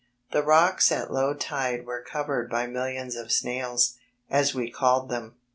The 0.31 0.41
rocks 0.41 0.91
at 0.91 1.13
low 1.13 1.37
ride 1.51 1.85
were 1.85 2.01
covered 2.01 2.49
by 2.49 2.65
millions 2.65 3.15
of 3.15 3.31
snails, 3.31 3.99
as 4.31 4.51
we 4.55 4.71
called 4.71 5.09
them. 5.09 5.35